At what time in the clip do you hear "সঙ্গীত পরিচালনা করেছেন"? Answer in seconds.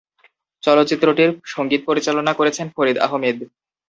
1.45-2.67